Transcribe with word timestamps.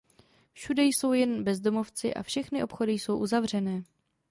Všude 0.53 0.83
jsou 0.83 1.13
jen 1.13 1.43
bezdomovci 1.43 2.13
a 2.13 2.23
všechny 2.23 2.63
obchody 2.63 2.91
jsou 2.91 3.17
uzavřené. 3.17 3.83